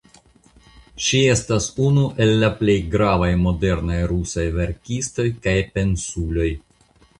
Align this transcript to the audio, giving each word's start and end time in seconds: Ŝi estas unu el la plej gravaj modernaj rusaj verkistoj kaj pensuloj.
Ŝi 1.07 1.19
estas 1.33 1.67
unu 1.87 2.05
el 2.25 2.33
la 2.45 2.49
plej 2.63 2.75
gravaj 2.97 3.29
modernaj 3.43 4.01
rusaj 4.15 4.49
verkistoj 4.59 5.29
kaj 5.47 5.57
pensuloj. 5.79 6.51